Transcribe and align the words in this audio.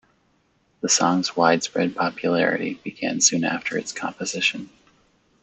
The 0.79 0.89
song's 0.89 1.35
widespread 1.37 1.95
popularity 1.95 2.79
began 2.83 3.21
soon 3.21 3.43
after 3.43 3.77
its 3.77 3.91
composition. 3.91 4.71